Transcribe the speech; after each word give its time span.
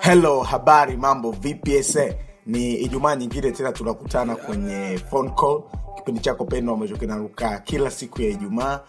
Hello, 0.00 0.42
habari, 0.42 0.96
mambo 0.96 1.30
vpsa 1.30 2.04
ni 2.46 2.74
Ijumaa 2.74 3.16
nyingine 3.16 3.50
tena 3.52 3.72
tunakutana 3.72 4.36
kwenye 4.36 5.00
phone 5.10 5.30
call, 5.30 5.62
kipindi 5.96 6.20
chako 6.20 6.44
pendwa 6.44 6.74
ambacho 6.74 6.96
kinaruka 6.96 7.58
kila 7.58 7.90
siku 7.90 8.22
ya 8.22 8.28
Ijumaa, 8.28 8.80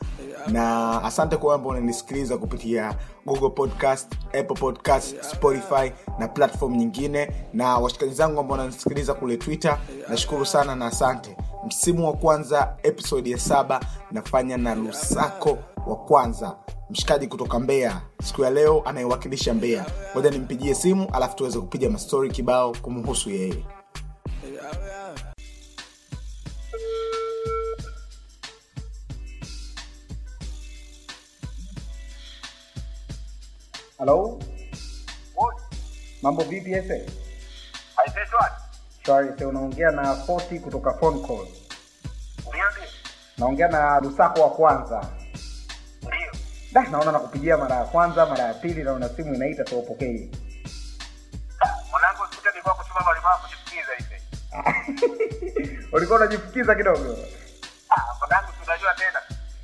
na 0.47 1.03
asante 1.03 1.37
kwa 1.37 1.55
ambao 1.55 1.69
unanisikiliza 1.71 2.37
kupitia 2.37 2.95
Google 3.25 3.49
Podcast, 3.49 4.13
Apple 4.27 4.55
Podcast, 4.59 5.21
Spotify 5.23 5.91
na 6.19 6.27
platform 6.27 6.75
nyingine, 6.75 7.31
na 7.53 7.77
washikaji 7.77 8.13
zangu 8.13 8.39
ambao 8.39 8.57
wananisikiliza 8.57 9.13
kule 9.13 9.37
Twitter, 9.37 9.77
nashukuru 10.09 10.45
sana 10.45 10.75
na 10.75 10.85
asante. 10.85 11.37
Msimu 11.67 12.07
wa 12.07 12.13
kwanza 12.13 12.75
episode 12.83 13.29
ya 13.29 13.37
saba 13.37 13.79
nafanya 14.11 14.57
na 14.57 14.75
Lusako 14.75 15.57
wa 15.87 15.95
kwanza 15.95 16.55
mshikaji 16.89 17.27
kutoka 17.27 17.59
Mbeya 17.59 18.01
siku 18.23 18.41
ya 18.43 18.49
leo 18.49 18.81
anayewakilisha 18.85 19.53
Mbeya. 19.53 19.85
Ngoja 20.13 20.29
nimpigie 20.31 20.75
simu 20.75 21.09
alafu 21.13 21.35
tuweze 21.35 21.59
kupiga 21.59 21.89
mastori 21.89 22.31
kibao 22.31 22.75
kumhusu 22.81 23.29
yeye. 23.29 23.63
Halo, 33.97 34.39
mambo 36.21 36.43
vipi 36.43 36.73
ese? 36.73 37.05
Shwari, 39.05 39.29
Se, 39.37 39.45
unaongea 39.45 39.91
na 39.91 40.15
Foti 40.15 40.59
kutoka 40.59 40.93
phone 40.93 41.19
call. 41.27 41.47
Naongea 43.37 43.67
na 43.67 43.99
Rusako 43.99 44.41
wa 44.41 44.49
kwanza. 44.49 45.09
Da, 46.77 46.89
naona 46.91 47.11
nakupigia 47.11 47.57
mara 47.57 47.75
ya 47.75 47.83
kwanza, 47.83 48.25
mara 48.25 48.43
ya 48.43 48.53
pili, 48.53 48.83
naona 48.83 49.09
simu 49.09 49.35
inaita 49.35 49.63
hivi. 49.99 50.31
Ulikuwa 55.93 56.19
unajifukiza 56.19 56.75
kidogo. 56.75 57.17
Ah. 57.89 58.01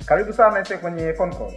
Karibu 0.06 0.32
sana 0.32 0.60
ese 0.60 0.76
kwenye 0.78 1.12
phone 1.12 1.36
call. 1.36 1.52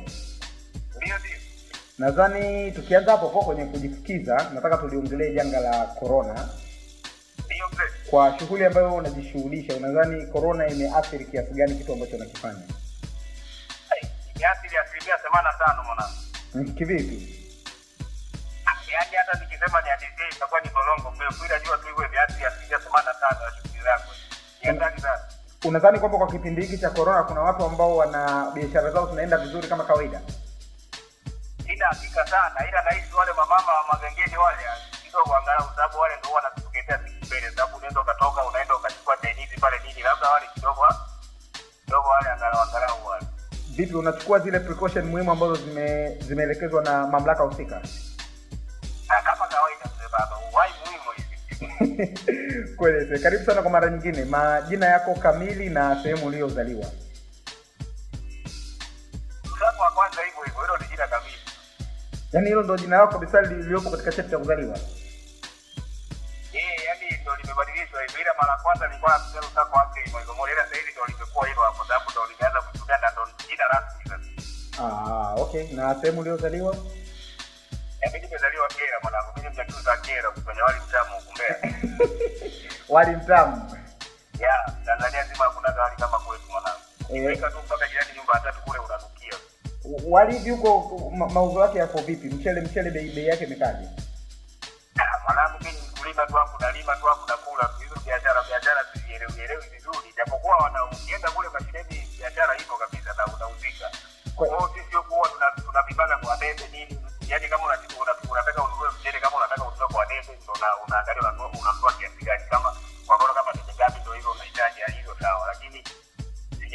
Nadhani 1.98 2.72
tukianza 2.72 3.12
hapo 3.12 3.30
po 3.30 3.40
kwenye 3.44 3.66
kujifukiza, 3.66 4.50
nataka 4.54 4.78
tuliongelee 4.78 5.34
janga 5.34 5.60
la 5.60 5.86
corona. 5.86 6.50
Kwa 8.10 8.40
shughuli 8.40 8.66
ambayo 8.66 8.94
unajishughulisha, 8.96 9.76
unadhani 9.76 10.28
corona 10.28 10.68
imeathiri 10.68 11.26
kiasi 11.26 11.54
gani 11.54 11.76
kitu 11.76 11.94
ambacho 11.94 12.16
unakifanya? 12.16 12.62
Themanini 15.28 15.52
na 15.60 15.66
tano 15.66 15.84
mwanangu. 15.84 16.74
Kivipi? 16.78 17.18
Ah, 18.66 18.76
Yaani 18.92 19.16
hata 19.16 19.40
nikisema 19.40 19.82
ni 19.82 19.90
hadithi 19.90 20.24
itakuwa 20.36 20.62
ni 20.62 20.70
bolongo 20.70 21.12
mrefu 21.12 21.46
ila 21.46 21.60
jua 21.60 21.78
tu 21.78 21.88
hivyo 21.88 22.06
imeathiri 22.06 22.46
asilimia 22.46 22.80
themanini 22.80 23.14
na 23.14 23.28
tano 23.28 23.46
ya 23.46 23.52
shughuli 23.52 23.84
zangu. 23.84 24.12
Ni 24.62 24.68
hatari 24.68 25.02
sana. 25.02 25.22
Unadhani 25.66 26.00
kwamba 26.00 26.18
kwa 26.18 26.28
kipindi 26.28 26.62
hiki 26.62 26.78
cha 26.78 26.90
korona 26.90 27.24
kuna 27.24 27.42
watu 27.42 27.66
ambao 27.66 27.98
wana 27.98 28.52
biashara 28.54 28.92
zao 28.92 29.08
zinaenda 29.10 29.38
vizuri 29.38 29.68
kama 29.68 29.84
kawaida? 29.84 30.22
Sina 31.66 31.88
hakika 31.88 32.28
sana 32.28 32.68
ila 32.70 32.82
nahisi 32.82 33.16
wale 33.16 33.34
mamama 33.34 33.72
wa 33.74 33.84
magengeni 33.94 34.38
wale 34.38 34.58
kidogo 35.04 35.36
angalau 35.36 35.70
sababu 35.76 36.00
wale 36.00 36.16
ndio 36.20 36.32
wanatutegemea 36.32 36.98
siku 37.00 37.26
mbele 37.26 37.50
sababu 37.52 37.78
unaweza 37.78 38.02
ukatoka 38.02 38.44
unaenda 38.46 38.76
ukachukua 38.76 39.18
chainizi 39.18 39.58
pale 39.60 39.80
nini 39.88 40.02
labda 40.02 40.30
wale 40.30 40.46
kidogo 40.54 40.82
kidogo 40.82 41.07
Vipi, 43.78 43.96
unachukua 43.96 44.40
zile 44.40 44.60
precaution 44.60 45.06
muhimu 45.06 45.32
ambazo 45.32 45.56
zime 45.56 46.16
zimeelekezwa 46.28 46.84
na 46.84 47.08
mamlaka 47.08 47.44
husika? 47.44 47.82
Na 49.10 49.22
kama 49.22 49.48
kawaida 49.48 49.90
baba, 50.12 50.38
uhai 50.54 50.72
muhimu 50.86 51.12
hivi. 51.16 52.18
Kweli. 52.78 53.20
Karibu 53.20 53.46
sana 53.46 53.62
kwa 53.62 53.72
mara 53.72 53.90
nyingine, 53.90 54.26
majina 54.26 54.86
yako 54.86 55.16
kamili 55.16 55.70
na 55.70 56.04
sehemu 56.04 56.26
uliyozaliwa. 56.26 56.86
Msako 59.56 59.82
wa 59.84 59.92
kwanza 59.92 60.22
hivyo 60.22 60.44
hivyo, 60.44 60.62
hilo 60.62 60.78
ni 60.78 60.88
jina 60.88 61.08
kamili. 61.08 61.38
Yaani 62.34 62.48
hilo 62.48 62.64
ndo 62.64 62.78
jina 62.78 62.98
lako 62.98 63.14
kabisa 63.20 63.42
lililopo 63.42 63.90
katika 63.90 64.12
cheti 64.12 64.30
cha 64.30 64.38
kuzaliwa? 64.38 64.78
Eh, 66.54 67.22
ndo 67.22 67.36
limebadilishwa 67.36 68.02
hivyo, 68.02 68.22
ila 68.22 68.34
mara 68.42 68.58
kwanza 68.64 68.88
nilikuwa 68.88 69.12
ila 70.52 70.64
ndo 70.96 71.06
limekuwa 71.06 71.48
hilo 71.48 71.62
hapo, 71.62 71.86
sababu 71.88 72.12
ndo 72.12 72.22
limeanza 72.32 72.62
kutumia 72.62 72.98
Ah, 74.80 75.34
okay. 75.38 75.72
Na 75.74 75.96
sehemu 75.96 76.20
uliyozaliwa? 76.20 76.76
Eh, 78.02 78.12
mimi 78.14 78.26
nimezaliwa 78.26 78.68
Kera 78.68 79.00
mwanangu, 79.04 79.32
mimi 79.38 79.50
mjachuza 79.50 79.98
Kera 79.98 80.32
kwenye 80.32 80.62
wali 80.62 80.78
mtamu 80.88 81.10
huku 81.16 81.34
Wali 82.94 83.16
mtamu. 83.16 83.72
Ya, 84.40 84.74
Tanzania 84.86 85.24
nzima 85.24 85.46
hakuna 85.46 85.82
wali 85.84 85.96
kama 85.96 86.20
kwetu 86.20 86.44
mwanangu. 86.52 86.80
Eh. 87.30 87.40
Tu 87.40 87.60
mpaka 87.66 87.88
jirani 87.88 88.10
nyumba 88.18 88.40
tatu 88.44 88.62
kule 88.66 88.80
unanukia. 88.80 89.34
Wali 90.10 90.34
hivi 90.38 90.50
huko 90.50 91.10
mauzo 91.10 91.60
yake 91.62 91.78
yako 91.78 92.02
vipi? 92.02 92.28
Mchele 92.28 92.62
mchele 92.62 92.92
bei 92.92 93.10
bei 93.12 93.28
yake 93.28 93.44
imekaje? 93.44 93.88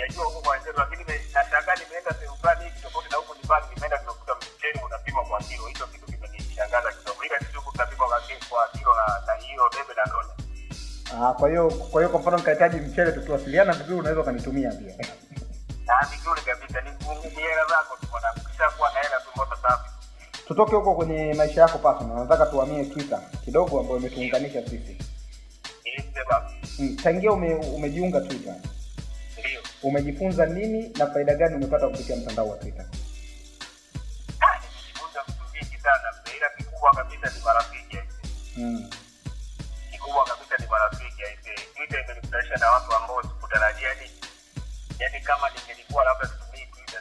Sijajua 0.02 0.24
huko 0.24 0.40
kwa 0.40 0.52
wenzetu, 0.52 0.78
lakini 0.78 1.04
nashangaa 1.34 1.74
nimeenda 1.80 2.10
sehemu 2.18 2.36
fulani 2.36 2.64
hivi 2.64 2.80
tofauti 2.82 3.08
na 3.10 3.16
huku 3.16 3.34
nyumbani, 3.38 3.66
nimeenda 3.74 3.98
nimekuta 4.00 4.32
mchele 4.34 4.80
unapima 4.86 5.22
kwa 5.24 5.38
kilo. 5.40 5.66
Hicho 5.66 5.86
kitu 5.86 6.06
kimenishangaza 6.06 6.92
kidogo, 6.92 7.24
ila 7.24 7.38
sisi 7.38 7.56
huku 7.56 7.72
tunapima 7.72 8.04
kwa 8.08 8.20
kwa 8.50 8.68
kilo 8.78 8.92
na 8.94 9.04
na 9.26 9.32
hiyo 9.42 9.62
debe 9.76 9.92
na 9.98 10.04
ndone. 10.10 10.32
Ah, 11.14 11.32
kwa 11.38 11.48
hiyo 11.48 11.70
kwa 11.70 12.00
hiyo 12.00 12.08
kwa 12.10 12.20
mfano 12.20 12.36
nikahitaji 12.36 12.76
mchele 12.80 13.12
tukiwasiliana 13.12 13.72
vizuri 13.72 14.00
unaweza 14.00 14.20
ukanitumia 14.20 14.70
pia. 14.70 14.94
Ah, 15.88 16.06
vizuri 16.06 16.40
kabisa, 16.40 16.80
ni 16.80 16.90
hela 17.30 17.64
zako 17.72 17.96
tu 18.00 18.06
bwana, 18.10 18.28
kishakuwa 18.50 18.92
na 18.92 19.00
hela 19.00 19.20
tu 19.20 19.28
mbona 19.34 19.56
safi. 19.62 19.90
Tutoke 20.48 20.76
huko 20.76 20.94
kwenye 20.94 21.34
maisha 21.34 21.60
yako 21.60 21.78
personal. 21.78 22.16
Nataka 22.18 22.46
tuhamie 22.46 22.84
Twitter 22.84 23.20
kidogo 23.44 23.80
ambayo 23.80 23.98
imetuunganisha 23.98 24.62
sisi. 24.62 24.98
Ili 25.84 26.08
mzee 26.10 26.24
baba, 26.30 26.50
Mm, 26.78 26.96
Tangia 26.96 27.32
ume, 27.32 27.54
umejiunga 27.54 28.20
Twitter. 28.20 28.54
Umejifunza 29.82 30.46
nini 30.46 30.88
na 30.98 31.06
faida 31.06 31.34
gani 31.34 31.54
umepata 31.56 31.88
kupitia 31.88 32.16
mtandao 32.16 32.48
wa 32.48 32.56
Twitter? 32.56 32.86
Nimejifunza 34.62 35.20
vitu 35.26 35.44
vingi 35.52 35.82
sana 35.82 36.08
ila 36.36 36.48
kikubwa 36.56 36.90
kabisa 36.90 37.30
ni 37.38 37.44
marafiki. 37.44 37.98
Mm. 38.56 38.90
kikubwa 39.90 40.24
kabisa 40.24 40.56
ni 40.58 40.66
marafiki. 40.66 41.22
Twitter 41.76 42.00
imenikutanisha 42.04 42.56
na 42.56 42.70
watu 42.70 42.92
ambao 42.94 43.22
sikutarajia 43.22 43.88
yani, 43.88 44.10
yani 44.98 45.20
kama 45.20 45.50
ningelikuwa 45.50 46.04
labda 46.04 46.26
situmii 46.28 46.66
Twitter 46.74 47.00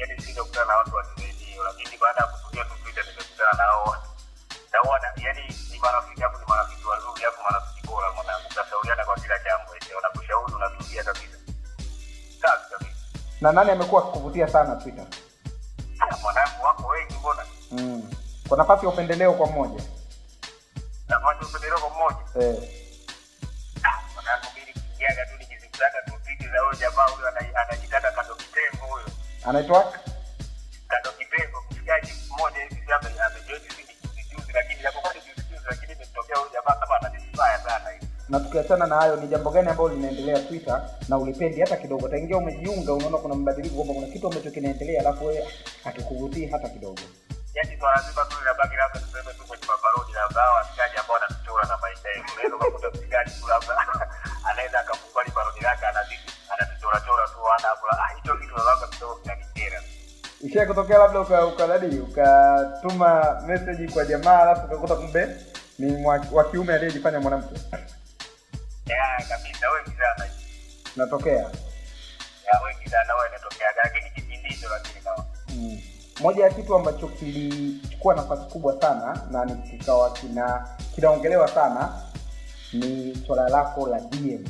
yani 0.00 0.22
singekutana 0.22 0.66
na 0.66 0.76
watu 0.76 0.94
wa 0.96 1.04
lakini 1.64 1.98
baada 2.00 2.20
ya 2.20 2.26
Na 13.44 13.52
nani 13.52 13.70
amekuwa 13.70 14.02
akikuvutia 14.02 14.48
sana 14.48 14.76
Twitter? 14.76 15.04
Ah, 16.00 16.16
mwanangu 16.22 16.64
wako 16.64 16.88
wengi 16.88 17.14
mbona, 17.20 17.42
Mm. 17.70 18.10
Kwa 18.48 18.58
nafasi 18.58 18.86
ya 18.86 18.92
upendeleo 18.92 19.32
kwa 19.32 19.46
mmoja. 19.46 19.82
nafanya 21.08 21.40
upendeleo 21.48 21.78
kwa 21.78 21.90
mmoja 21.90 22.16
Eh. 22.46 22.56
Ah, 23.82 24.02
mwanangu 24.14 24.46
mimi 24.54 24.66
nikiingiaga 24.66 25.26
tu 25.26 25.32
nikizikutaga 25.38 26.02
tu 26.06 26.12
tweet 26.24 26.40
za 26.52 26.58
huyo 26.60 26.74
jamaa 26.80 27.06
huyo 27.06 27.28
anajitaka 27.28 28.10
kando 28.12 28.34
kitengo 28.34 28.86
huyo 28.86 29.04
Anaitwa 29.46 29.92
na 38.64 38.68
tukiachana 38.68 38.86
na 38.86 38.96
hayo, 38.96 39.16
ni 39.16 39.26
jambo 39.28 39.50
gani 39.50 39.68
ambalo 39.68 39.88
linaendelea 39.88 40.38
Twitter 40.40 40.82
na 41.08 41.18
ulipendi 41.18 41.60
hata 41.60 41.76
kidogo? 41.76 42.08
Taingia 42.08 42.36
umejiunga, 42.36 42.92
unaona 42.92 43.18
kuna 43.18 43.34
mabadiliko, 43.34 43.74
kwamba 43.76 43.94
kuna 43.94 44.06
kitu 44.06 44.26
ambacho 44.26 44.50
kinaendelea, 44.50 45.00
alafu 45.00 45.26
wewe 45.26 45.48
hakikuvutii 45.84 46.46
hata 46.46 46.68
kidogo. 46.68 47.02
Yaani 47.54 47.76
swala 47.80 48.00
zima 48.08 48.24
tu 48.24 48.36
linabaki 48.40 48.76
labda 48.76 49.00
tuseme 49.00 49.32
tu 49.38 49.42
kwenye 49.48 49.64
maparodi 49.68 50.12
labda 50.12 50.40
hao 50.40 50.54
washikaji 50.54 50.96
ambao 51.00 51.14
wanatuchora 51.16 51.64
na 51.68 51.76
maisha 51.82 52.08
yetu. 52.08 52.28
Unaweza 52.34 52.56
ukakuta 52.56 52.88
mshikaji 52.90 53.30
tu 53.40 53.46
labda 53.52 53.72
anaweza 54.50 54.78
akafungua 54.80 55.22
parodi 55.34 55.60
lake 55.66 55.86
anazidi 55.86 56.26
anatuchora 56.52 56.98
tu 57.00 57.40
ana 57.58 57.68
hapo. 57.68 57.86
Ah, 57.90 58.08
hicho 58.16 58.32
kitu 58.40 58.54
labda 58.68 58.86
kidogo 58.92 59.14
kinanikera. 59.22 59.78
ishia 60.46 60.66
kutokea 60.66 60.98
labda 60.98 61.20
ukadadi 61.46 61.98
ukatuma 62.06 63.10
message 63.46 63.88
kwa 63.92 64.04
jamaa 64.04 64.38
alafu 64.42 64.66
ukakuta 64.66 64.94
kumbe 64.96 65.22
ni 65.78 66.06
wa 66.32 66.44
kiume 66.50 66.74
aliyejifanya 66.74 67.20
mwanamke 67.20 67.54
inatokea. 70.96 71.50
Mm. 75.48 75.80
moja 76.20 76.44
ya 76.44 76.50
kitu 76.50 76.74
ambacho 76.74 77.08
kilichukua 77.08 78.14
nafasi 78.14 78.42
kubwa 78.52 78.80
sana 78.80 79.26
na 79.30 79.46
kikawa 79.56 80.12
kina 80.12 80.68
kinaongelewa 80.94 81.48
sana 81.48 82.02
ni 82.72 83.16
swala 83.26 83.48
lako 83.48 83.86
la 83.86 84.00
dm 84.00 84.44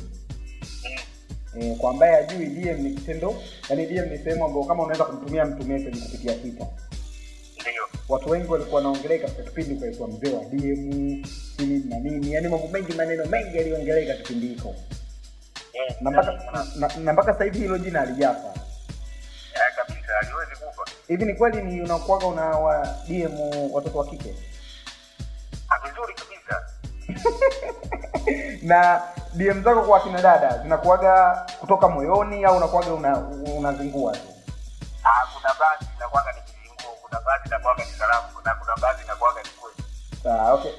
Mm. 1.55 1.61
e, 1.61 1.75
kwa 1.75 1.91
ambaye 1.91 2.15
ajui 2.15 2.45
dm 2.45 2.81
ni 2.81 2.93
kitendo 2.93 3.35
yani 3.69 3.85
dm 3.85 4.09
ni 4.09 4.17
sehemu 4.17 4.45
ambayo 4.45 4.65
kama 4.65 4.83
unaweza 4.83 5.05
kumtumia 5.05 5.45
mtu 5.45 5.63
message 5.67 5.99
kupitia 5.99 6.33
twitter. 6.35 6.67
Watu 8.09 8.29
wengi 8.29 8.47
walikuwa 8.47 8.75
wanaongelea 8.75 9.19
katika 9.19 9.43
kipindi 9.43 9.73
ukaitwa 9.73 10.07
mzee 10.07 10.33
wa 10.33 10.45
dm 10.45 10.79
nini 11.59 11.83
na 11.89 11.99
nini 11.99 12.33
yani 12.33 12.47
mambo 12.47 12.67
mengi 12.67 12.93
maneno 12.93 13.25
mengi 13.25 13.57
yaliongeleka 13.57 14.13
kipindi 14.13 14.47
hiko 14.47 14.75
Eh, 15.75 15.95
na 16.01 16.11
mpaka 16.11 16.31
na- 16.99 17.13
mpaka 17.13 17.33
sasa 17.33 17.43
hivi 17.43 17.59
hilo 17.59 17.77
jina 17.77 18.01
alijafa 18.01 18.47
ya 19.53 19.71
kabisa 19.75 20.19
aliwezi 20.21 20.51
kufa. 20.55 20.91
Hivi 21.07 21.25
ni 21.25 21.33
kweli 21.33 21.61
ni 21.63 21.81
unakuaga 21.81 22.25
una 22.27 22.45
wa 22.45 22.87
dm 23.07 23.39
watoto 23.73 23.97
wa 23.97 24.05
kike? 24.05 24.35
Ah, 25.69 25.79
vizuri 25.87 26.13
kabisa. 26.13 26.61
Na 28.69 29.01
dm 29.33 29.63
zako 29.63 29.81
kwa 29.81 29.99
kina 29.99 30.21
dada 30.21 30.57
zinakuaga 30.57 31.45
kutoka 31.59 31.87
moyoni 31.87 32.45
au 32.45 32.57
unakuaga 32.57 32.93
una, 32.93 33.17
unazingua 33.57 34.13
tu? 34.13 34.19
Ah, 35.03 35.25
kuna 35.33 35.53
baadhi 35.59 35.85
inakuaga 35.97 36.31
ni 36.31 36.41
kizingua, 36.41 36.95
kuna 37.01 37.19
baadhi 37.25 37.47
inakuaga 37.47 37.83
ni 37.85 37.91
salamu 37.91 38.27
kuna 38.35 38.55
kuna 38.55 38.75
baadhi 38.81 39.03
inakuaga 39.03 39.41
ni 39.43 39.49
kweli. 39.49 39.83
Sawa, 40.23 40.53
okay. 40.53 40.71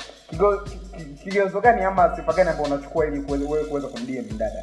Kigezo 1.25 1.61
gani 1.61 1.85
ama 1.85 2.17
sifa 2.17 2.33
gani 2.33 2.51
ambao 2.51 2.67
unachukua 2.67 3.07
ili 3.07 3.21
wewe 3.33 3.65
kuweza 3.65 3.89
kumdm 3.89 4.35
mdada 4.35 4.63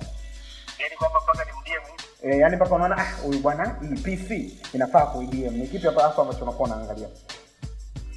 yaani 0.83 0.95
kwamba 0.97 1.19
mpaka 1.21 1.45
ni 1.45 1.51
mdiemu 1.62 1.85
e, 2.24 2.38
yani 2.38 2.56
mpaka 2.56 2.75
unaona 2.75 2.97
ah 2.97 3.12
huyu 3.24 3.39
bwana 3.39 3.75
hii 3.81 3.95
pc 4.18 4.30
inafaa 4.74 5.06
kuidm 5.06 5.53
ni 5.53 5.68
kipi 5.68 5.85
hapa 5.88 6.03
hasa 6.03 6.21
ambacho 6.21 6.44
unakuwa 6.44 6.69
unaangalia. 6.69 7.07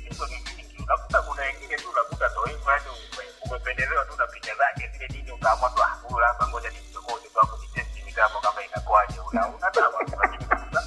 Hizo 0.09 0.27
ni 0.27 0.37
vingi 0.37 0.83
unakuta 0.83 1.23
kuna 1.23 1.43
wengine 1.43 1.77
tu 1.77 1.89
unakuta 1.91 2.29
ndo 2.29 2.45
hivyo 2.45 2.71
yaani 2.73 2.85
ume- 2.89 3.75
tu 4.05 4.17
na 4.19 4.27
picha 4.27 4.55
zake. 4.55 4.91
Zile 4.93 5.09
nini 5.09 5.33
ukaamua 5.33 5.71
tu 5.71 5.83
ah 5.83 5.99
huyu 6.03 6.25
hapa, 6.27 6.49
ngoja 6.49 6.71
nimchokoze 6.71 7.29
tu 7.29 7.39
hapo 7.41 7.57
nitesti 7.63 8.03
mitambo 8.07 8.41
kama 8.41 8.65
inakuwaje. 8.65 9.21
Una 9.33 9.49
unatama 9.49 9.99
lakini 10.21 10.45
kabisa 10.51 10.83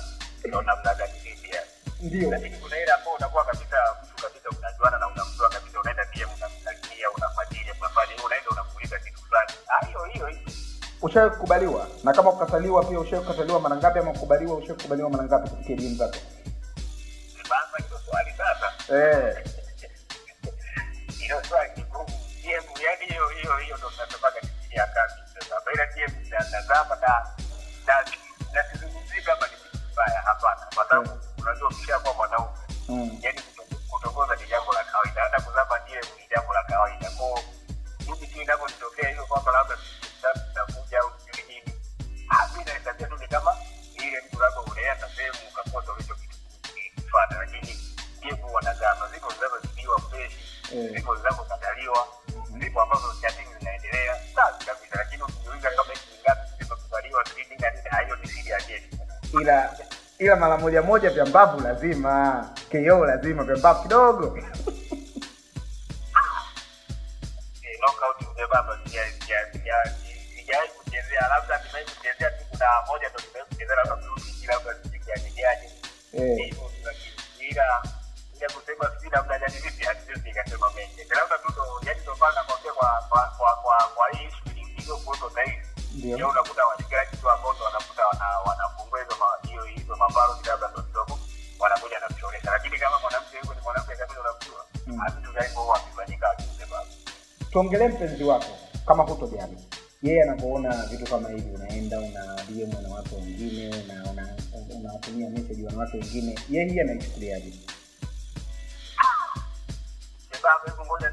ndio 0.46 0.62
namna 0.62 0.96
gani 0.96 1.14
yani 1.54 1.68
ndio 2.02 2.30
ushawahi 11.20 11.36
kukubaliwa 11.36 11.88
na 12.04 12.14
kama 12.14 12.32
kukataliwa 12.32 12.86
pia 12.86 13.00
ushawahi 13.00 13.28
kukataliwa 13.28 13.60
mara 13.60 13.76
ngapi 13.76 14.00
ama 14.00 14.12
kukubaliwa 14.12 14.56
ushawahi 14.56 14.74
kukubaliwa 14.78 15.10
mara 15.10 15.24
ngapi 15.24 15.50
kupitia 15.50 15.76
elimu 15.76 15.96
zako? 15.96 16.16
Sasa 17.44 17.78
hilo 17.78 18.00
swali 18.06 18.32
sasa. 18.38 18.96
Eh 18.96 19.49
ila 60.20 60.36
mara 60.36 60.58
moja 60.58 60.82
moja 60.82 61.10
vya 61.10 61.26
mbavu 61.26 61.62
lazima. 61.64 62.46
Ko 62.72 63.06
lazima 63.06 63.44
vya 63.44 63.56
mbavu 63.56 63.82
kidogo 63.84 64.38
tuongelee 97.60 97.88
mpenzi 97.88 98.24
wako 98.24 98.46
kama 98.88 99.04
hutojali. 99.04 99.58
Yeye 100.04 100.24
anapoona 100.24 100.86
vitu 100.86 101.06
kama 101.12 101.30
hivi 101.30 101.56
unaenda 101.56 102.00
una 102.00 102.36
dm 102.50 102.92
watu 102.92 103.16
wengine 103.16 103.68
una- 103.84 104.12
una- 104.12 104.36
unawatumia 104.80 105.30
wanawake 105.66 105.98
wengine 105.98 106.36
yeye 106.50 106.70
hii 106.72 106.80
anaichukuliaje? 106.80 107.54
Kwanza 110.42 111.12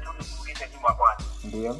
ndio 1.43 1.79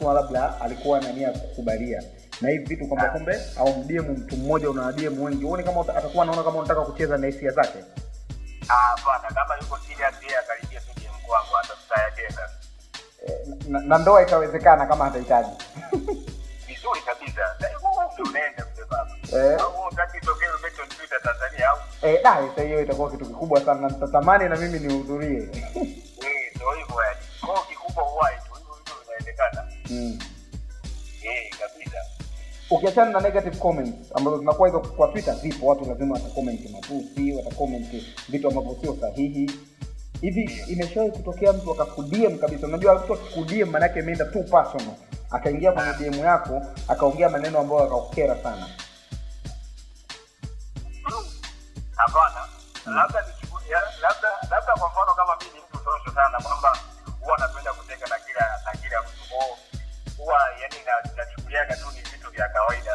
mtu 0.00 0.14
labda 0.14 0.60
alikuwa 0.60 1.00
na 1.00 1.12
nia 1.12 1.26
ya 1.28 1.32
kukubalia. 1.38 2.02
Na 2.40 2.48
hivi 2.50 2.64
vitu 2.64 2.86
kwamba 2.86 3.08
kumbe 3.08 3.40
au 3.58 3.74
mdm 3.78 4.10
mtu 4.10 4.36
mmoja 4.36 4.70
una 4.70 4.92
dm 4.92 5.22
wengi 5.22 5.44
uone 5.44 5.62
kama 5.62 5.80
atakuwa 5.80 6.22
anaona 6.24 6.42
kama 6.42 6.58
unataka 6.58 6.80
kucheza 6.80 7.16
na 7.18 7.26
hisia 7.26 7.50
zake? 7.50 7.78
Ah, 8.68 8.74
hapana 8.74 9.34
kama 9.34 9.54
yuko 9.60 9.78
serious 9.78 10.14
yeye 10.22 10.38
akaribia 10.38 10.80
tu 10.80 10.86
DM 11.00 11.26
kwangu 11.26 11.48
hata 11.62 11.74
tutayacheza 11.74 12.50
Eh, 13.26 13.38
na, 13.68 13.80
na 13.80 13.98
ndoa 13.98 14.22
itawezekana 14.22 14.86
kama 14.86 15.04
atahitaji? 15.06 15.50
Vizuri 16.68 17.00
kabisa. 17.06 17.56
Unaenda 18.30 18.66
Eh. 19.32 19.60
Eh, 22.02 22.66
hiyo 22.66 22.82
itakuwa 22.82 23.10
kitu 23.10 23.26
kikubwa 23.26 23.60
sana. 23.60 23.80
Na 23.80 23.88
nitatamani 23.88 24.48
na 24.48 24.56
mimi 24.56 24.78
nihudhurie 24.78 25.48
mm. 29.90 30.18
Kabisa. 31.60 31.96
ukiachana 32.70 33.10
na 33.10 33.20
negative 33.20 33.56
comments 33.56 34.12
ambazo 34.14 34.38
zinakuwa 34.38 34.68
hizo 34.68 34.80
kwa 34.80 35.08
twitter 35.08 35.34
zipo 35.34 35.66
watu 35.66 35.84
lazima 35.84 36.14
watacomment 36.14 36.70
matusi 36.70 37.32
watacomment 37.32 37.86
vitu 38.28 38.48
ambavyo 38.48 38.76
sio 38.80 38.96
sahihi 39.00 39.50
hivi 40.20 40.60
imeshawahi 40.68 41.12
kutokea 41.12 41.52
mtu 41.52 41.72
akakudm 41.72 42.38
kabisa 42.38 42.66
unajua 42.66 42.94
mtu 42.94 43.14
akikudm 43.14 43.70
manake 43.70 43.98
imeenda 43.98 44.24
tu 44.24 44.42
personal 44.44 44.94
akaingia 45.30 45.72
kwenye 45.72 45.92
dm 46.10 46.18
yako 46.18 46.62
akaongea 46.88 47.28
maneno 47.28 47.58
ambayo 47.58 47.82
akakukera 47.84 48.42
sana 48.42 48.66
hapana 51.96 52.48
labda 52.86 53.24
labda 54.02 54.28
labda 54.50 54.72
kwa 54.78 54.88
mfano 54.90 55.14
kama 55.16 55.36
mi 55.36 55.44
ni 55.54 55.60
mtu 55.60 55.78
social 55.84 56.14
sana 56.14 56.40
kwamba 56.40 56.78
huwa 57.20 57.38
napenda 57.38 57.72
na- 60.86 61.10
nachukuliaga 61.16 61.76
tu 61.76 61.86
ni 61.94 62.00
vitu 62.10 62.30
vya 62.30 62.48
kawaida 62.48 62.90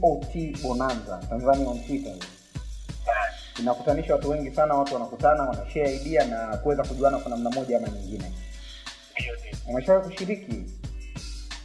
tot 0.00 0.62
bonanza 0.62 1.20
tanzania 1.28 1.68
on 1.68 1.84
twitter 1.86 2.14
inakutanisha 3.58 4.12
watu 4.14 4.30
wengi 4.30 4.50
sana 4.50 4.74
watu 4.74 4.94
wanakutana 4.94 5.42
wanashare 5.42 5.96
idea 5.96 6.24
na 6.24 6.56
kuweza 6.56 6.84
kujuana 6.84 7.18
kwa 7.18 7.30
namna 7.30 7.50
moja 7.50 7.76
ama 7.76 7.88
nyingine. 7.88 8.32
Umeshawahi 9.68 10.08
kushiriki? 10.10 10.64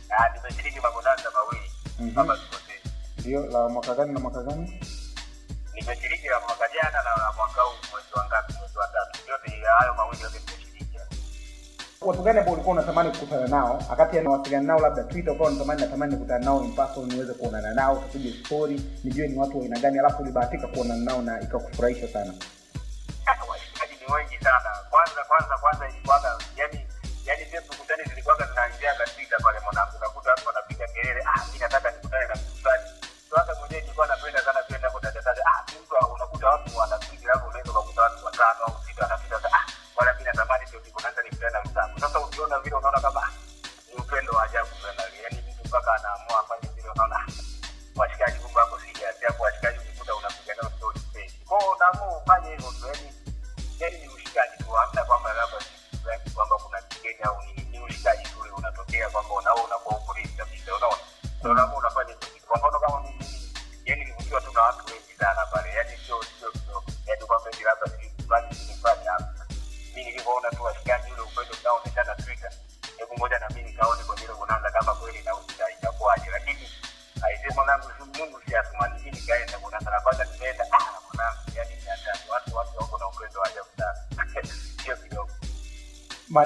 Ah, 0.09 0.29
nimeshiriki 0.35 0.79
mabonanza 0.79 1.31
mawili. 1.31 1.69
Mhm. 1.99 2.15
kama 2.15 2.37
sikosei 2.37 2.91
ndio 3.19 3.45
la 3.45 3.69
mwaka 3.69 3.95
gani 3.95 4.13
na 4.13 4.19
mwaka 4.19 4.43
gani? 4.43 4.79
Nimeshiriki 5.73 6.27
la 6.27 6.39
mwaka 6.39 6.65
jana 6.75 6.97
na 7.03 7.09
la 7.23 7.33
mwaka 7.37 7.61
huu 7.61 7.77
mwezi 7.91 8.07
wa 8.15 8.25
ngapi? 8.27 8.53
Mwezi 8.59 8.77
wa 8.77 8.87
tatu. 8.87 9.19
Yote 9.29 9.51
hayo 9.79 9.93
mawili 9.93 10.21
yote 10.23 10.39
watu 12.09 12.21
gani 12.21 12.39
ambao 12.39 12.53
ulikuwa 12.53 12.75
unatamani 12.75 13.11
kukutana 13.11 13.47
nao? 13.47 13.83
Akati 13.91 14.19
anawasiliana 14.19 14.67
nao 14.67 14.79
labda 14.79 15.03
twitter 15.03 15.33
ukawa 15.33 15.49
unatamani 15.49 15.81
natamani 15.81 16.13
kukutana 16.15 16.45
nao 16.45 16.63
in 16.63 16.73
niweze 17.07 17.33
kuonana 17.33 17.73
nao 17.73 17.95
tupige 17.95 18.33
story 18.45 18.81
nijue 19.03 19.27
ni 19.27 19.37
watu 19.37 19.57
wa 19.57 19.63
aina 19.63 19.79
gani 19.79 19.99
alafu 19.99 20.21
ulibahatika 20.23 20.67
kuonana 20.67 21.03
nao 21.03 21.21
na 21.21 21.41
ikakufurahisha 21.41 22.07
sana 22.07 22.33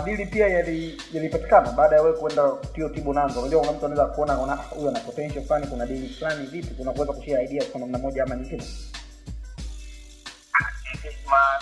maadili 0.08 0.26
pia 0.32 0.48
yali- 0.48 1.02
baada 1.76 1.96
ya 1.96 2.02
wewe 2.02 2.18
kwenda 2.18 2.44
tot 2.76 3.00
bonanza 3.02 3.40
unajua 3.40 3.60
kuna 3.60 3.72
mtu 3.72 3.86
anaweza 3.86 4.06
kuona 4.06 4.38
ona 4.40 4.54
"Ah, 4.54 4.56
huyu 4.56 4.88
ana 4.90 5.00
potential 5.00 5.46
fulani 5.46 5.68
kuna 5.68 5.86
dili 5.86 6.10
fulani 6.10 6.46
vipi 6.46 6.74
kuna 6.76 6.92
kuweza 6.92 7.14
kushare 7.14 7.44
ideas 7.46 7.66
kwa 7.72 7.80
namna 7.80 7.98
moja 7.98 8.24
ama 8.24 8.36
nyingine? 8.36 8.64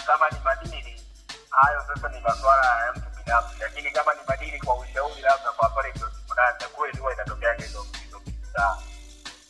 Kama 0.08 0.30
ni 0.32 0.38
madili 0.44 1.02
hayo 1.50 1.82
sasa 1.88 2.10
ni 2.10 2.20
maswala 2.22 2.86
ya 2.86 2.92
mtu 2.92 3.08
binafsi. 3.26 3.56
Lakini 3.60 3.92
kama 3.92 4.14
ni 4.14 4.20
madili 4.28 4.60
kwa 4.60 4.76
ushauri 4.80 5.22
labda 5.22 5.52
kwa 5.52 5.70
pale 5.70 5.92
kiongozi 5.92 6.66
kweli 6.76 6.98
huwa 6.98 7.14
inatokea 7.14 7.54
hizo 7.54 7.86
hizo 8.04 8.22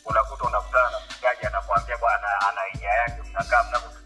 unakuta 0.05 0.43
unakutana 0.47 0.89
na 0.91 0.99
mfugaji 0.99 1.45
anakuambia 1.47 1.97
bwana 1.97 2.27
ana 2.49 2.61
idea 2.75 2.93
yake 2.93 3.21
mnakaa 3.29 3.63
mnapopiga 3.63 4.04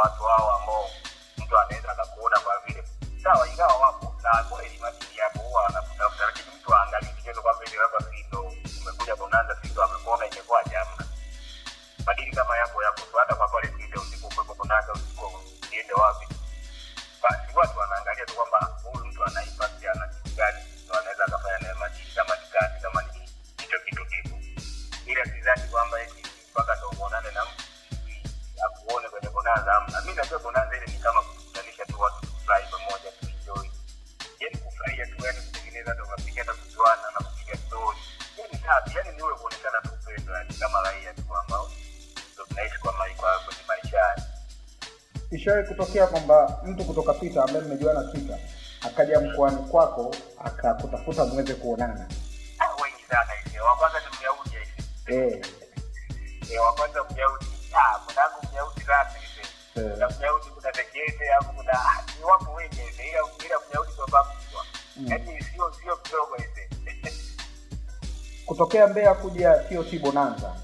watu 0.00 0.22
hao 0.22 0.56
ambao 0.60 0.90
mtu 1.38 1.58
anaweza 1.58 1.90
akakuona 1.92 2.40
kwa 2.40 2.58
vile 2.66 2.84
sawa 3.22 3.48
ingawa 3.48 3.76
wapo 3.76 4.14
na 4.22 4.42
kweli 4.44 4.78
madini 4.78 5.16
yapo 5.16 5.38
huwa 5.38 5.62
wanakutafuta 5.62 6.26
lakini 6.26 6.46
mtu 6.56 6.74
aangalii 6.74 7.12
kigezo 7.16 7.42
kwamba 7.42 7.64
ile 7.64 7.76
labda 7.76 8.00
si 8.10 8.78
umekuja 8.82 9.16
bonanza 9.16 9.56
si 9.62 9.80
amekuona 9.82 10.26
imekuwa 10.26 10.64
jamna 10.64 11.04
madini 12.06 12.30
kama 12.32 12.56
yapo 12.56 12.82
yapo 12.82 13.00
tu 13.02 13.16
hata 13.16 13.34
kwa 13.34 13.48
pale 13.48 13.68
kuita 13.68 14.00
usiku 14.00 14.28
kuwepo 14.28 14.54
bonanza 14.54 14.92
usiku 14.92 15.32
niende 15.70 15.94
wapi. 15.94 16.26
Basi 17.22 17.56
watu 17.56 17.78
wanaangalia 17.78 18.26
tu 18.26 18.34
kwamba 18.34 18.58
huyu 18.82 19.06
mtu 19.06 19.24
ana 19.24 19.40
ana 19.40 20.08
kitu 20.08 20.36
gani 20.36 20.58
ndo 20.84 20.94
anaweza 20.98 21.24
akafanya 21.24 21.58
naye 21.58 21.74
madini 21.74 22.10
kama 22.14 22.34
ni 22.36 22.46
kazi 22.52 22.80
kama 22.82 23.02
ni 23.02 23.18
hicho 23.62 23.78
kitu 23.84 24.06
kipo. 24.06 24.36
Ila 25.06 25.24
sidhani 25.24 25.62
kwamba 25.70 26.00
eti 26.02 26.22
mpaka 26.50 26.74
ndo 26.76 26.87
bonanza 29.48 29.72
amna 29.76 30.00
mi 30.06 30.12
najua 30.14 30.38
bonanza 30.38 30.76
ile 30.76 30.86
ni 30.86 30.98
kama 30.98 31.22
kukutanisha 31.22 31.84
tu 31.86 32.00
watu 32.00 32.20
kufurahi 32.20 32.64
pamoja 32.70 33.10
kuenjoy 33.20 33.68
yani 34.40 34.56
kufurahia 34.56 35.06
tu 35.06 35.24
yani 35.26 35.38
kutengeneza 35.46 35.94
ndo 35.94 36.06
mapiga 36.06 36.42
hata 36.44 36.54
kujuana 36.54 37.02
na 37.14 37.26
kupiga 37.26 37.56
stori 37.66 37.98
yani 38.38 38.62
safi 38.66 38.96
yani 38.98 39.16
niwe 39.16 39.34
kuonekana 39.34 39.78
tu 39.82 39.90
upendo 39.94 40.32
yani 40.32 40.54
kama 40.54 40.82
raia 40.82 41.14
tu 41.14 41.22
ambao 41.42 41.70
ndo 42.34 42.44
tunaishi 42.44 42.78
kwa 42.78 42.92
kwenye 42.92 43.62
maisha 43.68 43.96
yani 43.98 44.22
ishawahi 45.30 45.68
kutokea 45.68 46.06
kwamba 46.06 46.60
mtu 46.64 46.84
kutoka 46.84 47.14
Pita 47.14 47.42
ambaye 47.44 47.64
mmejuana 47.64 48.04
twitter 48.04 48.38
akaja 48.86 49.20
mkoani 49.20 49.56
kwako 49.56 50.14
akakutafuta 50.44 51.24
mweze 51.24 51.54
kuonana? 51.54 52.08
Ah, 52.58 52.82
wengi 52.82 53.02
sana 53.10 53.32
hivi. 53.44 53.58
Wa 53.60 53.76
kwanza 53.76 53.98
ni 54.00 54.06
myahudi 54.20 54.50
hivi 54.50 54.72
Eh, 55.06 55.44
kutokea 68.68 68.86
mbeya 68.86 69.14
kuja 69.14 69.54
tot 69.54 69.98
bonanza 70.00 70.54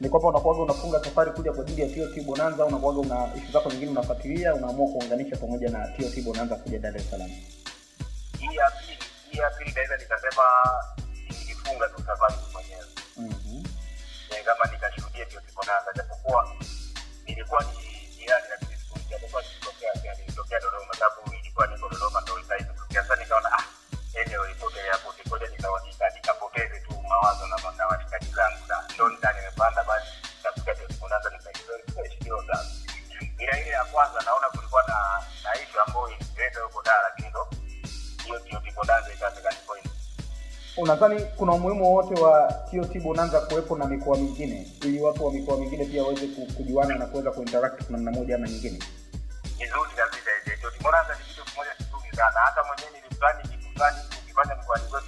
ni 0.00 0.08
kwamba 0.08 0.28
unakuaga 0.28 0.62
unafunga 0.62 1.04
safari 1.04 1.30
kuja 1.30 1.52
kwa 1.52 1.62
ajili 1.64 1.82
ya 1.82 1.88
tot 1.88 2.24
bonanza 2.24 2.62
au 2.62 2.68
unakuaga 2.68 2.98
una 3.00 3.34
ishu 3.36 3.52
zako 3.52 3.68
nyingine 3.70 3.90
unafuatilia 3.90 4.54
unaamua 4.54 4.86
kuunganisha 4.92 5.36
pamoja 5.36 5.70
na 5.70 5.88
tot 5.88 6.22
bonanza 6.24 6.56
kuja 6.56 6.78
dar 6.78 6.96
es 6.96 7.10
salaam 7.10 7.30
hii 8.38 8.54
ya 8.56 8.70
pili 8.70 8.98
hii 9.30 9.38
ya 9.38 9.50
pili 9.50 9.72
naweza 9.74 9.96
nikasema 9.96 10.42
nilifunga 11.30 11.88
tu 11.88 12.02
safari 12.06 12.34
mwenyewe 12.52 12.82
Mhm. 13.16 13.62
Kama 14.44 14.72
nikashuhudia 14.72 15.26
japokuwa 15.96 16.48
nilikuwa 17.26 17.62
ni 17.62 17.68
unadhani 40.82 41.20
kuna 41.36 41.52
umuhimu 41.52 41.84
wowote 41.84 42.20
wa 42.20 42.52
TOT 42.70 43.02
Bonanza 43.02 43.40
kuwepo 43.40 43.76
na 43.78 43.86
mikoa 43.86 44.16
mingine 44.16 44.72
ili 44.84 45.00
watu 45.00 45.24
wa 45.26 45.32
mikoa 45.32 45.56
mingine 45.56 45.84
pia 45.84 46.02
waweze 46.02 46.26
kujuana 46.56 46.94
na 46.94 47.06
kuweza 47.06 47.30
kuinteract 47.30 47.82
kwa 47.84 47.92
namna 47.92 48.10
moja 48.10 48.34
ama 48.36 48.48
nyingine? 48.48 48.78
vizuri 49.58 49.90
kabisa 49.96 50.30
Bonanza 50.82 51.14
ni 51.18 51.24
kitu 51.24 51.44
kimoja 51.44 51.70
kizuri 51.78 52.16
sana. 52.16 52.40
Hata 52.44 52.60
mwenyewe 52.64 52.90
nilifanya 52.92 53.42
kitu 53.42 53.72
fulani 53.74 53.96
ukifanya 54.22 54.54
mkoani 54.54 54.84
kwetu 54.90 55.01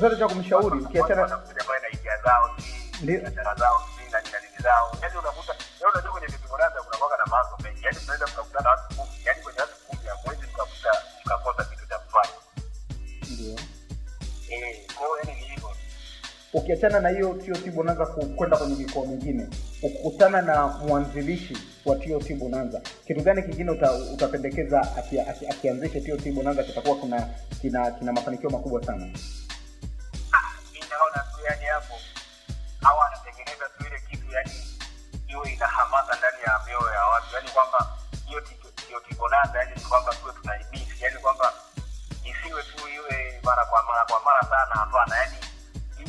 Chochote 0.00 0.16
cha 0.18 0.28
kumshauri 0.28 0.78
ukiachana 0.80 1.26
na 1.26 1.38
idea 1.92 2.16
zao 2.24 2.50
Ndio. 3.02 3.20
biashara 3.20 3.54
zao 3.54 3.80
na 4.12 4.20
nini 4.20 4.58
zao. 4.62 4.96
Unakuta 5.20 5.54
leo 5.80 5.88
unajua 5.92 6.12
kwenye 6.12 6.26
vitu 6.26 6.48
bonanza 6.50 6.82
kuna 6.82 6.96
kuwaga 6.98 7.16
na 7.16 7.26
mambo 7.30 7.56
mengi. 7.64 7.80
Tunaweza 8.00 8.26
mkakutana 8.26 8.70
watu 8.70 8.96
kumi. 8.96 9.10
Kwenye 9.44 9.60
watu 9.60 9.76
kumi 9.86 10.02
hamwezi 10.08 10.42
mkakuta 10.52 10.90
mkakosa 11.24 11.64
kitu 11.64 11.88
cha 11.88 11.98
kufanya. 11.98 12.34
Ndio. 13.30 13.56
Eh 14.50 14.86
kwa 14.96 15.06
hiyo 15.06 15.16
yaani 15.24 15.40
ni 15.40 15.46
hivyo. 15.48 15.70
Ukiachana 16.52 17.00
na 17.00 17.08
hiyo 17.08 17.34
TOT 17.34 17.70
Bonanza 17.70 18.06
kwenda 18.06 18.56
kwenye 18.56 18.74
mikoa 18.76 19.06
mingine, 19.06 19.48
ukikutana 19.82 20.42
na 20.42 20.66
mwanzilishi 20.66 21.56
wa 21.84 21.96
TOT 21.96 22.34
Bonanza, 22.34 22.80
kitu 23.06 23.20
gani 23.20 23.42
kingine 23.42 23.70
uta, 23.70 23.92
utapendekeza 24.14 24.80
aki- 24.96 25.20
aki- 25.20 25.46
akianzishe 25.46 26.00
TOT 26.00 26.30
Bonanza 26.32 26.62
kitakuwa 26.62 26.96
kina, 26.96 27.28
kina 27.60 27.90
kina 27.90 28.12
mafanikio 28.12 28.50
makubwa 28.50 28.84
sana? 28.84 29.06
Watu 37.30 37.36
yani 37.36 37.50
kwamba 37.50 37.86
hiyo 38.26 38.42
hiyo 38.86 39.00
kibonanza 39.00 39.58
yani 39.58 39.74
ni 39.76 39.80
kwamba 39.80 40.14
tuwe 40.14 40.32
tunaibisi 40.32 41.04
yani 41.04 41.18
kwamba 41.18 41.52
isiwe 42.24 42.62
tu 42.62 42.88
iwe 42.88 43.40
mara 43.42 43.64
kwa 43.66 43.82
mara 43.82 44.04
kwa 44.04 44.20
mara 44.20 44.42
sana 44.42 44.74
hapana. 44.74 45.16
Yani 45.16 45.36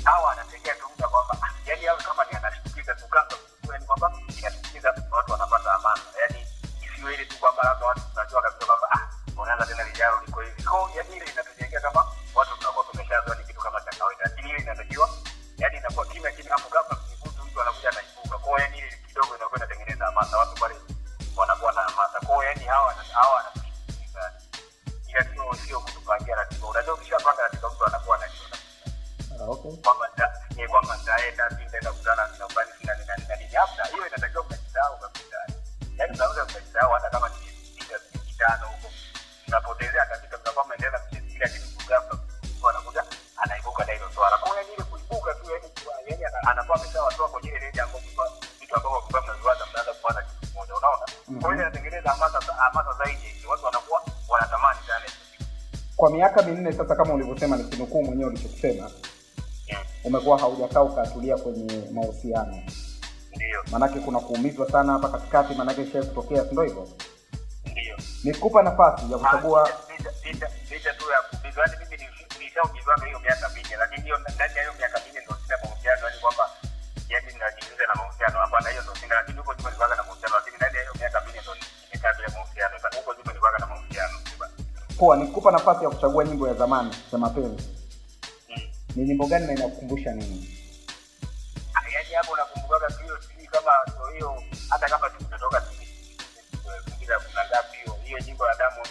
hawa 0.03 0.31
anategea 0.31 0.75
tu 0.75 0.89
muda 0.89 1.07
kwamba 1.07 1.37
ah, 1.41 1.51
yani 1.65 1.87
awe 1.87 1.99
kama 2.03 2.23
ni 2.25 2.37
anashtukiza 2.37 2.95
tu 2.95 3.07
kama 3.07 3.27
yani 3.73 3.85
kwamba 3.85 4.11
inashtukiza 4.39 4.93
watu 5.11 5.31
wanapata 5.31 5.69
hamasa 5.69 6.01
yani 6.21 6.45
isiwe 6.81 7.13
ile 7.13 7.25
tu 7.25 7.39
kwamba 7.39 7.63
labda 7.63 7.85
watu 7.85 8.01
tunajua 8.01 8.41
kabisa 8.41 8.65
kwamba 8.65 8.87
ah 8.91 9.31
bonanza 9.35 9.65
tena 9.65 9.83
lijalo 9.83 10.21
liko 10.25 10.41
hivi 10.41 10.63
ko 10.63 10.89
yani 10.95 11.15
ile 11.17 11.25
inatujengea 11.31 11.79
kama 11.81 12.05
watu 12.35 12.57
tunakuwa 12.57 12.85
tumeshazoa 12.91 13.35
ni 13.35 13.43
kitu 13.43 13.59
kama 13.59 13.81
cha 13.81 13.91
kawaida. 13.97 14.23
Lakini 14.23 14.49
ile 14.49 14.59
inatakiwa 14.59 15.09
yani 15.57 15.77
inakuwa 15.77 16.05
kimya 16.05 16.31
kimya 16.31 16.51
hapo 16.51 16.69
kama 16.69 17.01
mtu 17.47 17.61
anakuja 17.61 17.89
anaibuka. 17.89 18.37
Kwa 18.37 18.61
yani 18.61 18.81
kidogo 19.07 19.35
inakuwa 19.35 19.57
inatengeneza 19.59 20.05
hamasa 20.05 20.37
watu 20.37 20.55
pale 20.61 20.75
minne 56.51 56.71
sasa, 56.73 56.95
kama 56.95 57.13
ulivyosema, 57.13 57.57
nikinukuu 57.57 58.03
mwenyewe 58.03 58.29
ulichokisema, 58.29 58.91
umekuwa 60.03 60.39
haujakaa 60.39 60.81
ukatulia 60.81 61.37
kwenye 61.37 61.81
mahusiano, 61.93 62.63
ndio 63.35 63.63
maanake 63.71 63.99
kuna 63.99 64.19
kuumizwa 64.19 64.71
sana 64.71 64.93
hapa 64.93 65.09
katikati, 65.09 65.53
maanake 65.55 65.81
ishai 65.83 66.03
kutokea, 66.03 66.43
si 66.43 66.49
ndio 66.51 66.63
hivyo? 66.63 66.87
ndio 67.71 67.97
Nikupa 68.23 68.63
nafasi 68.63 69.11
ya 69.11 69.17
kuchagua 69.17 69.69
licha 70.71 70.93
tu 70.93 71.05
ya 71.11 71.21
kuumizwa 71.29 71.65
mimi 71.67 71.95
nilisha- 72.03 73.05
hiyo 73.05 73.19
miaka 73.19 73.49
minne 73.49 73.75
lakini 73.79 74.01
hiyo 74.03 74.17
ndani 74.17 74.55
ya 74.55 74.61
hiyo 74.61 74.73
miaka 74.77 74.90
poa. 85.01 85.17
Nikupa 85.17 85.51
nafasi 85.51 85.83
ya 85.83 85.89
kuchagua 85.89 86.23
nyimbo 86.25 86.47
ya 86.47 86.53
zamani 86.53 86.91
ya 87.11 87.17
mapenzi, 87.17 87.69
ni 88.95 89.03
nyimbo 89.05 89.25
gani 89.27 89.47
na 89.47 89.53
inakukumbusha 89.53 90.11
nini? 90.13 90.57
Yaani 91.93 92.13
hapo 92.13 92.35
nakumbukaga 92.37 92.87
tu 92.87 93.03
hiyo 93.03 93.21
sijui 93.21 93.47
kama 93.47 93.71
ndo 93.95 94.05
hiyo 94.13 94.43
hata 94.69 94.89
kama 94.89 95.09
tumetoka 95.09 95.61
kuingiza 96.63 97.19
kuna 97.19 97.45
ngapi 97.49 97.77
hiyo 97.77 97.95
hiyo 98.03 98.19
nyimbo 98.19 98.47
ya 98.47 98.55
Diamond 98.55 98.89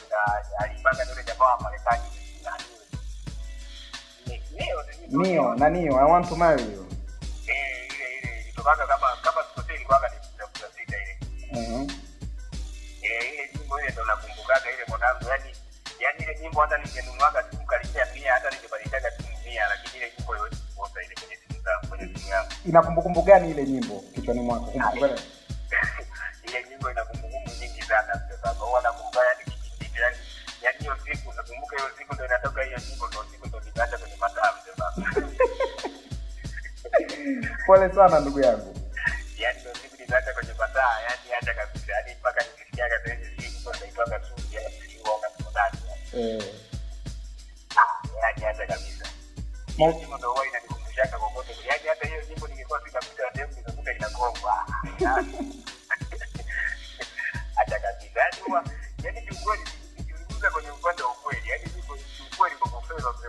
na 0.98 1.10
yule 1.10 1.24
jamaa 1.26 1.44
wa 1.44 1.60
Marekani 1.60 2.02
Nio 5.10 5.54
na 5.54 5.68
Nio, 5.68 5.96
I 5.98 6.04
want 6.10 6.28
to 6.28 6.36
marry 6.36 6.62
you. 6.62 6.79
Nyimbo 16.50 16.60
hata 16.60 16.78
ningenunuaga 16.78 17.44
simu 17.50 17.66
karibia 17.66 18.06
mia 18.14 18.32
hata 18.32 18.50
ningebadilishaga 18.50 19.10
simu 19.10 19.28
mia 19.44 19.68
lakini 19.68 19.96
ile 19.96 20.12
nyimbo 20.18 20.36
iwezi 20.36 20.56
kukosa 20.56 21.02
ile 21.02 21.14
kwenye 21.14 21.36
simu 21.36 21.62
zangu 21.64 21.86
kwenye 21.88 22.04
simu 22.18 22.28
yangu 22.30 22.50
Ina 22.66 22.82
kumbukumbu 22.82 23.22
gani 23.22 23.50
ile 23.50 23.64
nyimbo 23.64 24.04
kichwani 24.14 24.40
mwako? 24.40 24.64
Kumbukumbu 24.66 25.06
ile 26.48 26.66
nyimbo 26.70 26.90
ina 26.90 27.04
kumbukumbu 27.04 27.50
nyingi 27.60 27.82
sana 27.82 28.20
sasa 28.42 28.48
huwa 28.64 28.82
nakumbuka 28.82 29.20
yani 29.26 29.44
kipindi 29.44 30.00
yani 30.00 30.16
yani 30.62 30.78
hiyo 30.78 30.96
siku 31.04 31.32
nakumbuka 31.32 31.76
hiyo 31.76 31.90
siku 31.98 32.14
ndo 32.14 32.24
inatoka 32.26 32.62
hiyo 32.62 32.78
nyimbo 32.88 33.08
ndo 33.08 33.24
siku 33.32 33.46
ndo 33.48 33.60
nikaacha 33.60 33.98
kwenye 33.98 34.16
matawi 34.16 34.58
mzee 34.60 34.70
Pole 37.66 37.94
sana 37.94 38.20
ndugu 38.20 38.40
yangu. 38.40 38.79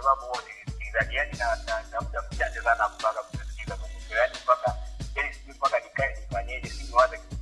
Sababu 0.02 0.26
wote 0.32 0.52
nisikilizaji 0.66 1.16
yani 1.16 1.38
na 1.38 1.56
na- 1.92 2.02
muda 2.02 2.22
mchache 2.32 2.62
sana 2.62 2.90
mpaka 2.90 3.24
kusikiliza 3.24 3.76
mazungumzo, 3.78 4.16
yani 4.16 4.36
mpaka 4.44 4.76
yani 5.16 5.34
sijui 5.34 5.54
mpaka 5.54 5.80
nikae 5.80 6.18
nifanyeje 6.22 6.70
si 6.70 6.84
niwaze 6.84 7.18
kitu 7.18 7.41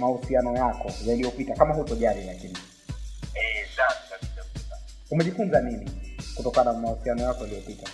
mahusiano 0.00 0.54
yako 0.56 0.92
yaliyopita 1.06 1.54
kama 1.54 1.74
hutojali, 1.74 2.24
lakini 2.24 2.58
eh 3.34 3.66
umejifunza 5.10 5.60
nini 5.60 5.90
kutokana 6.36 6.72
na 6.72 6.78
mahusiano 6.78 7.22
yako 7.22 7.40
yaliyopita? 7.44 7.90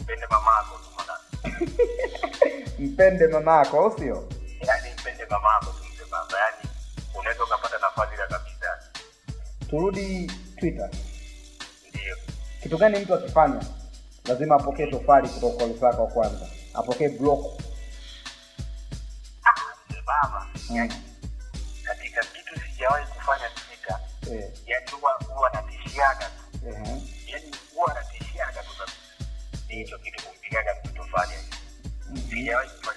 Mpende 0.00 0.26
mamako 0.30 0.80
mpende 2.78 3.26
mama 3.26 3.56
yako 3.58 3.78
au 3.80 3.98
sio? 3.98 4.28
Yani 4.66 4.90
mpende 5.00 5.26
mamako 5.26 5.66
tu 5.66 6.06
baba 6.10 6.38
yani 6.40 6.68
unaweza 7.18 7.44
ukapata 7.44 7.78
nafadhila 7.78 8.26
kabisa 8.26 8.78
turudi 9.70 10.32
twitter. 10.60 10.90
Ndio 11.88 12.16
kitu 12.62 12.78
gani 12.78 12.98
mtu 12.98 13.14
akifanya 13.14 13.60
lazima 14.24 14.54
apokee 14.54 14.86
tofali 14.86 15.28
kutoka 15.28 15.56
kwa 15.56 15.66
Lusaka 15.66 16.02
wa 16.02 16.06
kwanza. 16.08 16.46
Apokee 16.74 17.08
block. 17.08 17.60
Ah, 19.44 19.60
baba. 20.06 20.46
Mm. 20.70 20.88
Yes. 32.46 32.95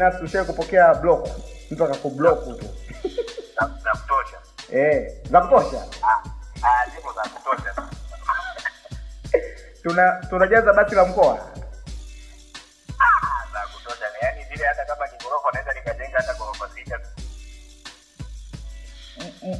Binafsi 0.00 0.24
ushae 0.24 0.44
kupokea 0.44 0.94
block 0.94 1.28
mtu 1.70 1.84
akakublock 1.84 2.44
tu 2.44 2.60
Na 3.60 3.66
na 3.84 3.92
kutosha. 3.92 4.36
eh. 4.72 5.12
za 5.30 5.40
kutosha 5.40 5.84
Ah, 6.02 6.22
ah, 6.62 6.90
zipo 6.96 7.12
za 7.12 7.22
kutosha. 7.22 7.74
tuna 9.82 10.12
tunajaza 10.30 10.72
basi 10.72 10.94
la 10.94 11.04
mkoa 11.04 11.38
Ah, 12.98 13.52
za 13.52 13.60
kutosha. 13.74 14.04
yaani 14.22 14.44
vile 14.44 14.64
hata 14.66 14.84
kama 14.84 15.06
ni 15.06 15.12
ghorofa 15.18 15.48
naweza 15.52 15.72
nikajenga 15.72 16.16
hata 16.18 16.34
ghorofa 16.34 16.68
sita 16.74 17.00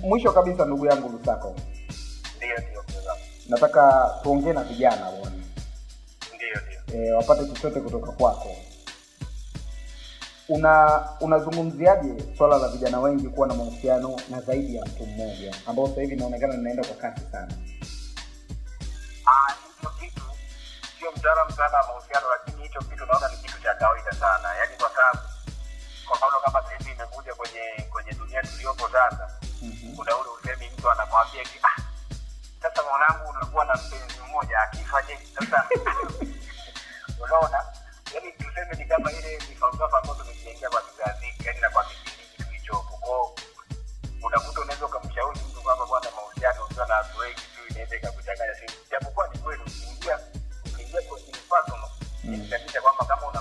mwisho 0.03 0.33
kabisa 0.33 0.65
ndugu 0.65 0.87
yangu 0.87 1.09
lusako 1.09 1.57
Ndio 2.37 2.59
ndio 2.59 2.85
nataka 3.49 4.11
tuongee 4.23 4.53
na 4.53 4.65
vijana 4.65 5.11
bwana 5.11 5.37
Ndio 6.35 6.61
ndio. 6.67 7.05
e, 7.07 7.13
wapate 7.13 7.47
chochote 7.47 7.81
kutoka 7.81 8.13
kwako 8.13 8.57
una 10.51 11.05
unazungumziaje 11.21 12.25
swala 12.39 12.59
la 12.59 12.69
vijana 12.69 13.01
wengi 13.01 13.29
kuwa 13.29 13.47
na 13.49 13.55
mahusiano 13.55 14.17
na 14.31 14.41
zaidi 14.41 14.77
ya 14.77 14.85
mtu 14.87 15.07
mmoja 15.07 15.55
ambao 15.67 15.89
sasa 15.89 16.01
hivi 16.01 16.15
inaonekana 16.15 16.55
linaenda 16.57 16.85
kwa 16.85 16.97
kasi 16.97 17.21
sana 17.33 17.53
Ah, 19.27 19.53
hicho 19.53 19.91
kitu 20.01 20.23
sio 20.99 21.13
mtaalamu 21.17 21.53
sana 21.53 21.77
wa 21.79 21.87
mahusiano, 21.87 22.27
lakini 22.31 22.63
hicho 22.63 22.79
kitu 22.81 23.07
naona 23.07 23.29
ni 23.29 23.37
kitu 23.37 23.63
cha 23.63 23.75
kawaida 23.75 24.13
sana, 24.13 24.49
yaani 24.55 24.77
kwa 24.79 24.91
sababu 24.91 25.19
kwa 26.09 26.17
mfano 26.17 26.37
kama 26.45 26.63
sahivi 26.63 26.91
imekuja 26.93 27.35
kwenye 27.35 27.85
kwenye 27.93 28.13
dunia 28.13 28.43
tuliyopo 28.43 28.89
sasa, 28.89 29.31
Mhm. 29.63 29.97
kuna 29.97 30.17
ule 30.17 30.29
usemi 30.41 30.71
mtu 30.79 30.91
anakwambia 30.91 31.43
ki 31.43 31.59
ah, 31.63 31.81
sasa 32.63 32.83
mwanangu 32.83 33.31
unakuwa 33.31 33.65
na 33.65 33.75
mpenzi 33.75 34.21
mmoja 34.29 34.61
akifaje? 34.61 35.19
Sasa 35.39 35.65
unaona, 37.25 37.65
yaani 38.15 38.33
tuseme 38.33 38.75
ni 38.79 38.85
kama 38.85 39.13
ile 39.13 39.39
ni 39.49 39.55
falsafa 39.57 39.99
ambayo 39.99 40.15
tumejengea 40.15 40.71
kwa 40.71 40.83
kizazi 40.83 41.27
yani 41.45 41.61
na 41.61 41.71
kwa 41.71 41.85
kipindi 41.85 42.45
kilichopo 42.45 42.97
kwao 43.01 43.35
unakuta 44.23 44.61
unaweza 44.61 44.87
ukamshauri 44.87 45.41
mtu 45.51 45.63
kwamba 45.63 45.87
bwana 45.87 46.07
mahusiano 46.17 46.65
ukiwa 46.65 46.87
na 46.87 46.95
watu 46.95 47.19
wengi 47.19 47.41
tu 47.41 47.61
inaweza 47.71 47.97
ikakuchanganya. 47.97 48.55
Si 48.55 48.67
japokuwa 48.91 49.29
ni 49.29 49.39
kweli 49.39 49.63
ukiingia 49.63 50.19
ukiingia 50.67 51.03
kwenye 51.03 51.33
mfano 51.33 51.75
inaonyesha 52.25 52.81
kwamba 52.83 53.05
kama 53.05 53.27
una 53.29 53.41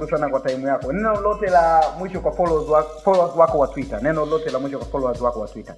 nashukuru 0.00 0.10
sana 0.18 0.28
kwa 0.28 0.40
time 0.40 0.68
yako. 0.68 0.92
Neno 0.92 1.20
lote 1.20 1.46
la 1.46 1.82
mwisho 1.98 2.20
kwa 2.20 2.32
followers 2.32 2.68
wako, 2.68 3.00
followers 3.04 3.36
wako 3.36 3.58
wa 3.58 3.66
twitter. 3.68 4.02
Neno 4.02 4.26
lote 4.26 4.50
la 4.50 4.58
mwisho 4.58 4.78
kwa 4.78 4.86
followers 4.86 5.20
wako 5.20 5.40
wa 5.40 5.48
twitter 5.48 5.74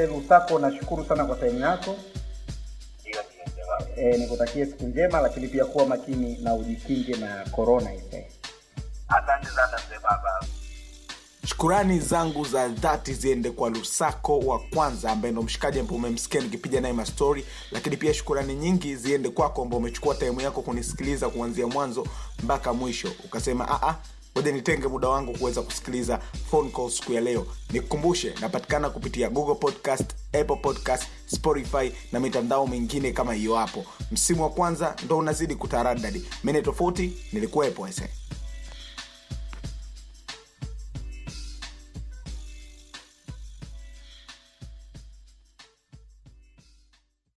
aisee 0.00 0.06
lusako 0.16 0.58
nashukuru 0.58 1.04
sana 1.04 1.24
kwa 1.24 1.36
time 1.36 1.60
yako. 1.60 1.96
E, 3.96 4.18
nikutakie 4.18 4.66
siku 4.66 4.84
njema 4.86 5.20
lakini 5.20 5.48
pia 5.48 5.64
kuwa 5.64 5.86
makini 5.86 6.38
na 6.38 6.54
ujikinge 6.54 7.16
na 7.16 7.44
korona. 7.50 7.94
ise 7.94 8.26
asante 9.08 9.46
sana 9.46 9.78
mzee 9.86 9.98
baba. 10.02 10.46
Shukurani 11.46 12.00
zangu 12.00 12.44
za 12.44 12.68
dhati 12.68 13.14
ziende 13.14 13.50
kwa 13.50 13.70
lusako 13.70 14.38
wa 14.38 14.58
kwanza 14.58 15.10
ambaye 15.10 15.32
ndo 15.32 15.42
mshikaji 15.42 15.80
ambao 15.80 15.96
umemsikia 15.96 16.40
nikipiga 16.40 16.80
naye 16.80 16.94
mastori 16.94 17.44
lakini 17.70 17.96
pia 17.96 18.14
shukurani 18.14 18.54
nyingi 18.54 18.96
ziende 18.96 19.28
kwako 19.28 19.62
ambao 19.62 19.78
umechukua 19.78 20.14
taimu 20.14 20.40
yako 20.40 20.62
kunisikiliza 20.62 21.28
kuanzia 21.30 21.66
mwanzo 21.66 22.06
mpaka 22.42 22.72
mwisho. 22.72 23.12
Ukasema 23.24 23.66
aa 23.70 23.94
ngoja 24.36 24.52
nitenge 24.52 24.88
muda 24.88 25.08
wangu 25.08 25.38
kuweza 25.38 25.62
kusikiliza 25.62 26.18
phone 26.50 26.70
call 26.70 26.90
siku 26.90 27.12
ya 27.12 27.20
leo. 27.20 27.46
Nikukumbushe 27.72 28.34
napatikana 28.40 28.90
kupitia 28.90 29.28
google 29.30 29.54
podcast 29.54 30.10
apple 30.40 30.56
podcast 30.56 31.04
spotify 31.26 31.92
na 32.12 32.20
mitandao 32.20 32.66
mingine 32.66 33.12
kama 33.12 33.34
hiyo 33.34 33.54
hapo. 33.56 33.84
Msimu 34.12 34.42
wa 34.42 34.50
kwanza 34.50 34.96
ndo 35.04 35.18
unazidi 35.18 35.54
kutaradadi 35.54 36.24
mene 36.44 36.62
tofauti 36.62 37.12
nilikuwepo 37.32 37.88
ese 37.88 38.08